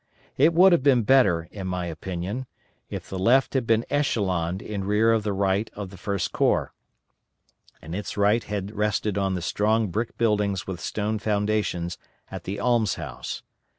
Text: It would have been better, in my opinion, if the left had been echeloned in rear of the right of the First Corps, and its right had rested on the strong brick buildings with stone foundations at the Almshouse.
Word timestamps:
It 0.35 0.51
would 0.55 0.71
have 0.71 0.81
been 0.81 1.03
better, 1.03 1.47
in 1.51 1.67
my 1.67 1.85
opinion, 1.85 2.47
if 2.89 3.07
the 3.07 3.19
left 3.19 3.53
had 3.53 3.67
been 3.67 3.85
echeloned 3.91 4.59
in 4.59 4.83
rear 4.83 5.11
of 5.11 5.21
the 5.21 5.31
right 5.31 5.69
of 5.75 5.91
the 5.91 5.95
First 5.97 6.31
Corps, 6.31 6.73
and 7.83 7.93
its 7.93 8.17
right 8.17 8.43
had 8.43 8.71
rested 8.71 9.15
on 9.15 9.35
the 9.35 9.43
strong 9.43 9.89
brick 9.89 10.17
buildings 10.17 10.65
with 10.65 10.79
stone 10.79 11.19
foundations 11.19 11.99
at 12.31 12.45
the 12.45 12.59
Almshouse. 12.59 13.43